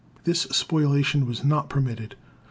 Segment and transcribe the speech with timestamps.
[0.23, 2.15] This spoliation was not permitted.